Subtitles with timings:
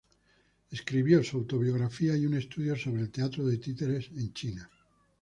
[0.71, 4.67] Escribió su autobiografía y un estudio sobre el teatro de títeres en China.